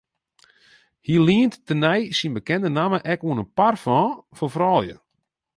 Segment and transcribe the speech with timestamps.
[1.05, 4.97] Hy lient tenei syn bekende namme ek oan in parfum foar froulju.